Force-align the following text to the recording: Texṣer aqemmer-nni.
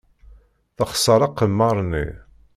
Texṣer 0.77 1.21
aqemmer-nni. 1.27 2.07